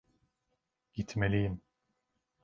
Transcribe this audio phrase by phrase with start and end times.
[0.93, 1.61] Gitmeliyim.